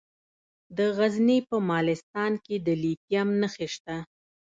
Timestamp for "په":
1.49-1.57